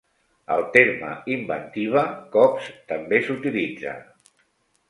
El 0.53 0.63
terme 0.77 1.11
"inventiva" 1.33 2.05
cops 2.37 2.73
també 2.93 3.21
s'utilitza. 3.29 3.95